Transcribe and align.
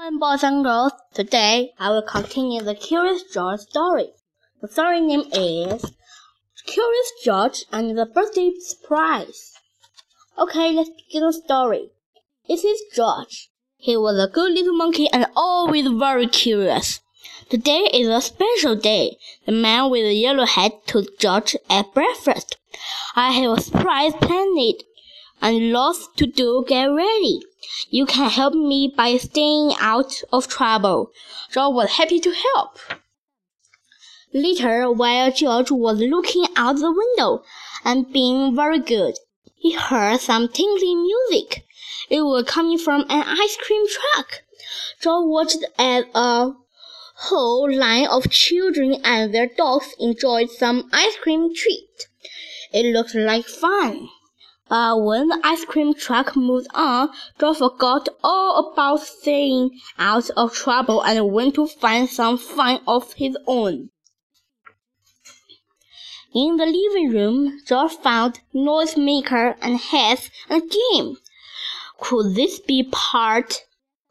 Hello, 0.00 0.16
boys 0.16 0.44
and 0.44 0.62
girls. 0.62 0.92
Today 1.12 1.72
I 1.76 1.90
will 1.90 2.02
continue 2.02 2.62
the 2.62 2.76
Curious 2.76 3.24
George 3.34 3.58
story. 3.58 4.10
The 4.60 4.68
story 4.68 5.00
name 5.00 5.24
is 5.32 5.92
Curious 6.66 7.12
George 7.24 7.64
and 7.72 7.98
the 7.98 8.06
Birthday 8.06 8.52
Surprise. 8.60 9.54
Okay, 10.38 10.70
let's 10.70 10.90
begin 10.90 11.22
the 11.22 11.32
story. 11.32 11.90
This 12.46 12.62
is 12.62 12.80
George. 12.94 13.50
He 13.76 13.96
was 13.96 14.16
a 14.22 14.32
good 14.32 14.52
little 14.52 14.76
monkey 14.76 15.08
and 15.12 15.26
always 15.34 15.88
very 15.88 16.28
curious. 16.28 17.00
Today 17.50 17.90
is 17.92 18.06
a 18.06 18.20
special 18.20 18.76
day. 18.76 19.18
The 19.46 19.52
man 19.52 19.90
with 19.90 20.04
the 20.04 20.14
yellow 20.14 20.46
hat 20.46 20.86
took 20.86 21.18
George 21.18 21.56
at 21.68 21.92
breakfast. 21.92 22.56
I 23.16 23.32
have 23.32 23.58
a 23.58 23.60
surprise 23.60 24.12
planned 24.20 24.54
and 25.40 25.72
lots 25.72 26.08
to 26.16 26.26
do. 26.26 26.64
Get 26.66 26.86
ready. 26.86 27.40
You 27.90 28.06
can 28.06 28.30
help 28.30 28.54
me 28.54 28.92
by 28.96 29.16
staying 29.16 29.72
out 29.80 30.22
of 30.32 30.48
trouble. 30.48 31.10
George 31.50 31.74
was 31.74 31.90
happy 31.92 32.20
to 32.20 32.32
help. 32.32 32.78
Later, 34.34 34.90
while 34.92 35.32
George 35.32 35.70
was 35.70 36.00
looking 36.00 36.46
out 36.54 36.76
the 36.76 36.92
window 36.92 37.42
and 37.84 38.12
being 38.12 38.54
very 38.54 38.78
good, 38.78 39.14
he 39.56 39.72
heard 39.72 40.20
some 40.20 40.48
tinkling 40.48 41.02
music. 41.02 41.64
It 42.10 42.22
was 42.22 42.44
coming 42.44 42.78
from 42.78 43.02
an 43.08 43.24
ice 43.26 43.56
cream 43.56 43.86
truck. 43.88 44.42
George 45.00 45.26
watched 45.26 45.64
as 45.78 46.04
a 46.14 46.52
whole 47.16 47.72
line 47.72 48.06
of 48.06 48.30
children 48.30 49.00
and 49.02 49.34
their 49.34 49.48
dogs 49.48 49.94
enjoyed 49.98 50.50
some 50.50 50.88
ice 50.92 51.16
cream 51.16 51.54
treat. 51.54 52.06
It 52.72 52.92
looked 52.92 53.14
like 53.14 53.46
fun. 53.46 54.08
But 54.68 55.02
when 55.02 55.28
the 55.28 55.40
ice 55.42 55.64
cream 55.64 55.94
truck 55.94 56.36
moved 56.36 56.66
on, 56.74 57.08
George 57.40 57.56
forgot 57.56 58.08
all 58.22 58.70
about 58.72 59.00
staying 59.00 59.70
out 59.98 60.28
of 60.36 60.52
trouble 60.52 61.02
and 61.02 61.32
went 61.32 61.54
to 61.54 61.66
find 61.66 62.08
some 62.08 62.36
fun 62.36 62.80
of 62.86 63.14
his 63.14 63.36
own. 63.46 63.88
In 66.34 66.58
the 66.58 66.66
living 66.66 67.10
room, 67.10 67.60
George 67.66 67.92
found 67.92 68.40
noisemaker 68.54 69.56
and 69.62 69.78
hats 69.78 70.28
and 70.50 70.70
game. 70.70 71.16
Could 71.98 72.34
this 72.34 72.60
be 72.60 72.82
part 72.92 73.62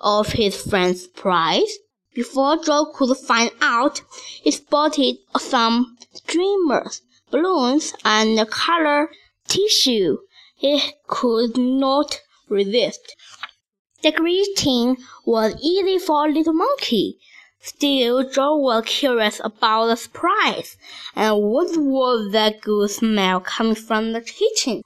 of 0.00 0.28
his 0.28 0.62
friend's 0.62 1.08
prize? 1.08 1.78
Before 2.14 2.62
Joe 2.62 2.92
could 2.94 3.16
find 3.16 3.50
out, 3.60 4.02
he 4.40 4.52
spotted 4.52 5.16
some 5.36 5.96
streamers, 6.12 7.02
balloons, 7.32 7.92
and 8.04 8.48
color 8.48 9.10
tissue. 9.48 10.18
He 10.64 10.80
could 11.06 11.58
not 11.58 12.22
resist. 12.48 13.14
Decorating 14.00 14.96
was 15.26 15.54
easy 15.62 15.98
for 15.98 16.26
little 16.26 16.54
monkey. 16.54 17.18
Still, 17.60 18.22
George 18.22 18.62
was 18.62 18.84
curious 18.86 19.42
about 19.44 19.88
the 19.88 19.96
surprise, 19.96 20.78
and 21.14 21.36
what 21.42 21.76
was 21.76 22.32
that 22.32 22.62
good 22.62 22.90
smell 22.90 23.40
coming 23.40 23.74
from 23.74 24.12
the 24.14 24.22
kitchen? 24.22 24.82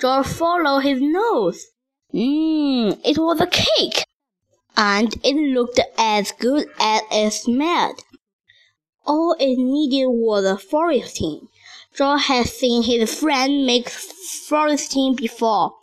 George 0.00 0.26
followed 0.26 0.80
his 0.80 1.00
nose. 1.00 1.66
Mmm, 2.12 2.98
it 3.04 3.18
was 3.18 3.40
a 3.40 3.46
cake, 3.46 4.04
and 4.76 5.14
it 5.22 5.36
looked 5.54 5.78
as 5.96 6.32
good 6.32 6.66
as 6.80 7.02
it 7.12 7.32
smelled. 7.34 8.02
All 9.06 9.36
it 9.38 9.56
needed 9.56 10.06
was 10.08 10.44
a 10.44 10.58
frosting. 10.58 11.48
George 11.96 12.24
had 12.24 12.46
seen 12.46 12.82
his 12.82 13.18
friend 13.18 13.64
make 13.64 13.88
frosting 13.88 15.14
before, 15.14 15.76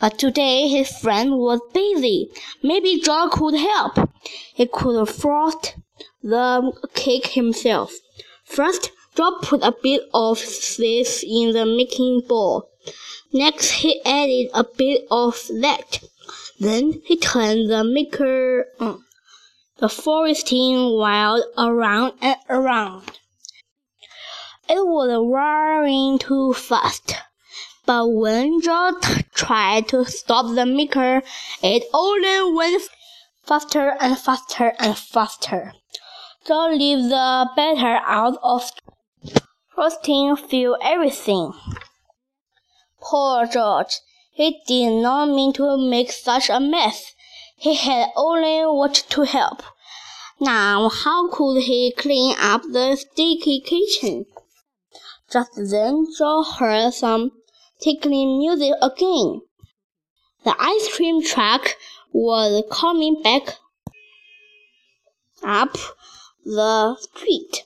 but 0.00 0.18
today 0.18 0.66
his 0.66 0.88
friend 0.88 1.38
was 1.38 1.60
busy. 1.72 2.28
Maybe 2.62 3.00
George 3.00 3.30
could 3.32 3.54
help. 3.54 4.10
He 4.54 4.66
could 4.66 5.08
frost 5.08 5.74
the 6.22 6.72
cake 6.94 7.28
himself. 7.28 7.92
First, 8.44 8.90
George 9.14 9.42
put 9.42 9.62
a 9.62 9.74
bit 9.82 10.02
of 10.12 10.38
this 10.78 11.22
in 11.22 11.52
the 11.52 11.66
making 11.66 12.22
bowl. 12.26 12.70
Next, 13.32 13.70
he 13.70 14.02
added 14.04 14.50
a 14.54 14.64
bit 14.64 15.06
of 15.10 15.46
that. 15.60 16.00
Then 16.58 17.00
he 17.04 17.16
turned 17.16 17.70
the 17.70 17.84
maker, 17.84 18.66
uh, 18.80 18.96
the 19.80 19.88
frosting 19.88 20.98
while 20.98 21.42
around 21.56 22.12
and 22.20 22.36
around. 22.48 23.18
It 24.68 24.86
was 24.86 25.10
whirring 25.26 26.18
too 26.18 26.52
fast. 26.52 27.14
But 27.86 28.08
when 28.08 28.60
George 28.60 29.24
tried 29.34 29.88
to 29.88 30.04
stop 30.04 30.54
the 30.54 30.66
maker, 30.66 31.22
it 31.62 31.84
only 31.92 32.54
went 32.54 32.82
faster 33.42 33.96
and 34.00 34.16
faster 34.18 34.74
and 34.78 34.96
faster. 34.96 35.72
George 36.46 36.78
leave 36.78 37.08
the 37.08 37.48
batter 37.56 38.00
out 38.06 38.38
of 38.42 38.70
frosting 39.74 40.36
fill 40.36 40.76
everything. 40.82 41.52
Poor 43.00 43.46
George! 43.46 43.98
He 44.30 44.62
did 44.66 45.02
not 45.02 45.30
mean 45.30 45.52
to 45.54 45.76
make 45.76 46.12
such 46.12 46.48
a 46.50 46.60
mess. 46.60 47.14
He 47.60 47.74
had 47.74 48.08
only 48.16 48.64
wanted 48.64 49.10
to 49.10 49.24
help. 49.24 49.62
Now 50.40 50.88
how 50.88 51.28
could 51.28 51.62
he 51.64 51.92
clean 51.92 52.34
up 52.38 52.62
the 52.62 52.96
sticky 52.96 53.60
kitchen? 53.60 54.24
Just 55.30 55.50
then 55.56 56.06
George 56.16 56.46
heard 56.58 56.94
some 56.94 57.32
tinkling 57.78 58.38
music 58.38 58.72
again. 58.80 59.42
The 60.42 60.56
ice 60.58 60.96
cream 60.96 61.22
truck 61.22 61.76
was 62.14 62.64
coming 62.70 63.20
back 63.22 63.58
up 65.42 65.76
the 66.42 66.96
street, 66.96 67.64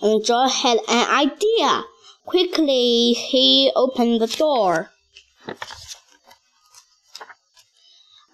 and 0.00 0.24
George 0.24 0.52
had 0.52 0.78
an 0.86 1.08
idea. 1.10 1.82
Quickly 2.26 3.14
he 3.14 3.72
opened 3.74 4.20
the 4.20 4.28
door 4.28 4.92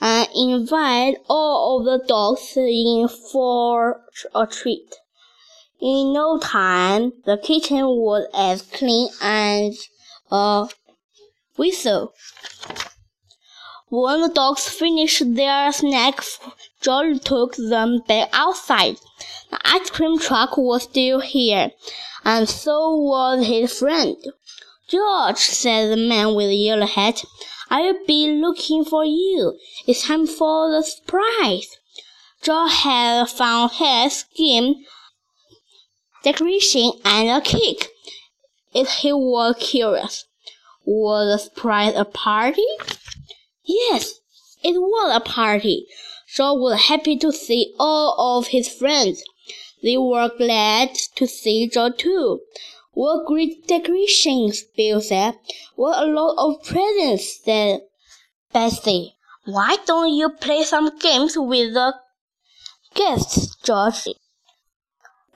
and 0.00 0.28
invited 0.34 1.20
all 1.28 1.80
of 1.80 1.84
the 1.84 2.06
dogs 2.06 2.56
in 2.56 3.08
for 3.08 4.00
a 4.34 4.46
treat. 4.46 4.94
In 5.80 6.12
no 6.12 6.38
time, 6.38 7.12
the 7.24 7.38
kitchen 7.38 7.86
was 7.86 8.26
as 8.34 8.62
clean 8.62 9.08
as 9.20 9.88
a 10.30 10.68
whistle. 11.56 12.12
When 13.88 14.20
the 14.20 14.28
dogs 14.28 14.68
finished 14.68 15.34
their 15.34 15.72
snack, 15.72 16.22
George 16.80 17.20
took 17.22 17.56
them 17.56 18.02
back 18.06 18.28
outside. 18.32 18.96
The 19.50 19.58
ice 19.64 19.88
cream 19.88 20.18
truck 20.18 20.58
was 20.58 20.82
still 20.82 21.20
here, 21.20 21.70
and 22.24 22.48
so 22.48 22.94
was 22.96 23.46
his 23.46 23.78
friend. 23.78 24.16
George, 24.88 25.38
said 25.38 25.90
the 25.90 25.96
man 25.96 26.34
with 26.34 26.48
the 26.48 26.56
yellow 26.56 26.86
hat, 26.86 27.22
I'll 27.70 28.04
be 28.06 28.30
looking 28.30 28.84
for 28.84 29.04
you. 29.04 29.58
It's 29.86 30.06
time 30.06 30.26
for 30.26 30.70
the 30.70 30.82
surprise. 30.82 31.68
George 32.42 32.72
had 32.72 33.28
found 33.28 33.72
his 33.72 34.20
scheme 34.20 34.84
decoration, 36.22 36.92
and 37.04 37.28
a 37.30 37.40
cake. 37.40 37.88
If 38.74 38.88
he 38.88 39.12
was 39.12 39.56
curious, 39.58 40.24
was 40.84 41.26
the 41.32 41.44
surprise 41.44 41.94
a 41.96 42.04
party? 42.04 42.66
Yes, 43.64 44.14
it 44.62 44.74
was 44.78 45.16
a 45.16 45.20
party. 45.20 45.86
George 46.34 46.60
was 46.60 46.82
happy 46.88 47.16
to 47.18 47.32
see 47.32 47.74
all 47.78 48.38
of 48.38 48.48
his 48.48 48.68
friends. 48.68 49.22
They 49.82 49.96
were 49.96 50.30
glad 50.36 50.94
to 51.16 51.26
see 51.26 51.68
George 51.68 51.98
too. 51.98 52.40
What 52.98 53.26
great 53.26 53.68
decorations, 53.68 54.64
Bill 54.76 55.00
said. 55.00 55.38
What 55.76 56.02
a 56.02 56.06
lot 56.10 56.34
of 56.36 56.64
presents, 56.64 57.44
said 57.44 57.82
Betsy. 58.52 59.14
Why 59.44 59.76
don't 59.86 60.12
you 60.12 60.30
play 60.30 60.64
some 60.64 60.98
games 60.98 61.38
with 61.38 61.74
the 61.74 61.94
guests, 62.96 63.54
George? 63.62 64.08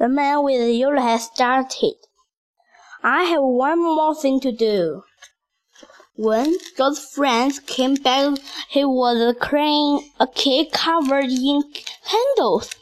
The 0.00 0.08
man 0.08 0.42
with 0.42 0.60
the 0.60 0.72
yellow 0.72 1.00
hat 1.00 1.20
started. 1.20 1.94
I 3.00 3.22
have 3.30 3.44
one 3.44 3.78
more 3.78 4.16
thing 4.16 4.40
to 4.40 4.50
do. 4.50 5.04
When 6.16 6.56
George's 6.76 7.12
friends 7.14 7.60
came 7.60 7.94
back, 7.94 8.38
he 8.70 8.84
was 8.84 9.36
carrying 9.40 10.10
a 10.18 10.26
cake 10.26 10.72
covered 10.72 11.30
in 11.30 11.62
candles. 12.10 12.74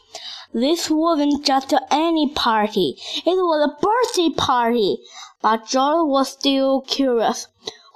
This 0.53 0.91
wasn't 0.91 1.45
just 1.45 1.73
any 1.93 2.29
party, 2.31 2.97
it 3.25 3.25
was 3.25 3.71
a 3.71 3.81
birthday 3.81 4.35
party. 4.35 4.99
But 5.41 5.67
George 5.67 6.09
was 6.09 6.29
still 6.31 6.81
curious. 6.81 7.47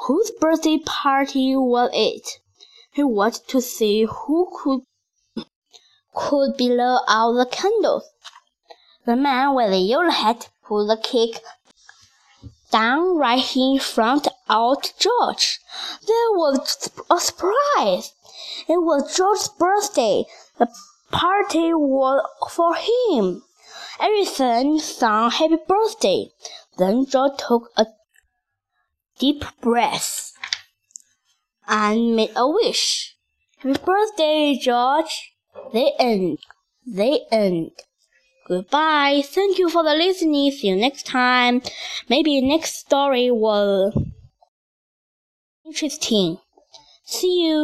Whose 0.07 0.31
birthday 0.31 0.79
party 0.79 1.57
was 1.57 1.91
it? 1.93 2.29
He 2.93 3.03
wanted 3.03 3.49
to 3.49 3.61
see 3.61 4.05
who 4.05 4.49
could 4.57 4.83
could 6.15 6.57
blow 6.57 7.01
out 7.09 7.33
the 7.33 7.47
candles. 7.47 8.05
The 9.05 9.17
man 9.17 9.55
with 9.55 9.71
the 9.71 9.79
yellow 9.79 10.11
hat 10.11 10.49
put 10.63 10.87
the 10.87 10.97
cake 10.97 11.41
down 12.71 13.17
right 13.17 13.57
in 13.57 13.81
front 13.81 14.29
of 14.49 14.83
George. 14.97 15.59
There 16.07 16.31
was 16.33 16.89
a 17.11 17.19
surprise. 17.19 18.13
It 18.69 18.81
was 18.81 19.17
George's 19.17 19.49
birthday. 19.49 20.25
The 20.59 20.69
party 21.15 21.73
was 21.73 22.21
for 22.51 22.75
him. 22.75 23.43
Everyone 24.01 24.81
sang 24.81 25.31
happy 25.31 25.59
birthday. 25.69 26.27
Then 26.77 27.07
George 27.07 27.39
took 27.39 27.71
a 27.77 27.87
deep 29.19 29.45
breath 29.61 30.33
and 31.69 32.17
made 32.17 32.33
a 32.35 32.49
wish. 32.49 33.17
Happy 33.59 33.79
birthday, 33.85 34.59
George. 34.61 35.33
The 35.73 35.93
end. 36.01 36.39
The 36.85 37.21
end. 37.31 37.71
Goodbye. 38.49 39.23
Thank 39.25 39.59
you 39.59 39.71
for 39.71 39.85
the 39.85 39.95
listening. 39.95 40.51
See 40.51 40.69
you 40.69 40.77
next 40.77 41.07
time. 41.07 41.63
Maybe 42.09 42.41
next 42.43 42.77
story 42.77 43.31
will 43.31 43.93
interesting. 45.65 46.39
See 47.05 47.45
you. 47.45 47.53